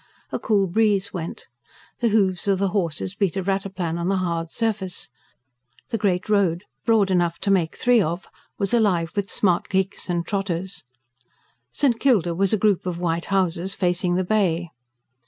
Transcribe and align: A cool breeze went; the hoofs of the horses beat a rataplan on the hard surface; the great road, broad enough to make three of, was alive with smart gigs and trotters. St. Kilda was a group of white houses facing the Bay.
A 0.31 0.39
cool 0.39 0.65
breeze 0.65 1.13
went; 1.13 1.45
the 1.99 2.07
hoofs 2.09 2.47
of 2.47 2.57
the 2.57 2.69
horses 2.69 3.13
beat 3.13 3.37
a 3.37 3.43
rataplan 3.43 3.99
on 3.99 4.07
the 4.07 4.17
hard 4.17 4.49
surface; 4.51 5.09
the 5.89 5.97
great 5.99 6.27
road, 6.27 6.63
broad 6.87 7.11
enough 7.11 7.37
to 7.41 7.51
make 7.51 7.75
three 7.75 8.01
of, 8.01 8.27
was 8.57 8.73
alive 8.73 9.11
with 9.15 9.29
smart 9.29 9.69
gigs 9.69 10.09
and 10.09 10.25
trotters. 10.25 10.85
St. 11.71 11.99
Kilda 11.99 12.33
was 12.33 12.51
a 12.51 12.57
group 12.57 12.87
of 12.87 12.97
white 12.97 13.25
houses 13.25 13.75
facing 13.75 14.15
the 14.15 14.23
Bay. 14.23 14.71